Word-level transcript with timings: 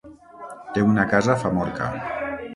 Té 0.77 0.85
una 0.93 1.05
casa 1.13 1.35
a 1.35 1.37
Famorca. 1.45 1.93